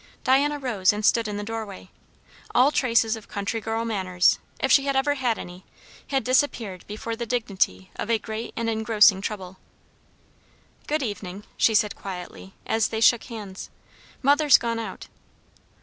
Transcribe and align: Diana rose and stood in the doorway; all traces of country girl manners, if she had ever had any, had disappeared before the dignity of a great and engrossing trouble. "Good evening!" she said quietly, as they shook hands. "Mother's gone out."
Diana 0.23 0.57
rose 0.57 0.91
and 0.91 1.05
stood 1.05 1.27
in 1.27 1.37
the 1.37 1.43
doorway; 1.43 1.91
all 2.55 2.71
traces 2.71 3.15
of 3.15 3.27
country 3.27 3.61
girl 3.61 3.85
manners, 3.85 4.39
if 4.59 4.71
she 4.71 4.85
had 4.85 4.95
ever 4.95 5.13
had 5.13 5.37
any, 5.37 5.63
had 6.07 6.23
disappeared 6.23 6.83
before 6.87 7.15
the 7.15 7.27
dignity 7.27 7.91
of 7.97 8.09
a 8.09 8.17
great 8.17 8.51
and 8.57 8.67
engrossing 8.67 9.21
trouble. 9.21 9.57
"Good 10.87 11.03
evening!" 11.03 11.43
she 11.55 11.75
said 11.75 11.95
quietly, 11.95 12.55
as 12.65 12.87
they 12.87 12.99
shook 12.99 13.25
hands. 13.25 13.69
"Mother's 14.23 14.57
gone 14.57 14.79
out." 14.79 15.05